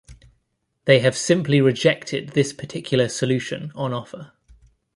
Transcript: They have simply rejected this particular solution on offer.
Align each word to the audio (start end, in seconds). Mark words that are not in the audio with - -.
They 0.85 0.97
have 1.01 1.15
simply 1.15 1.61
rejected 1.61 2.29
this 2.29 2.53
particular 2.53 3.07
solution 3.07 3.71
on 3.75 3.93
offer. 3.93 4.31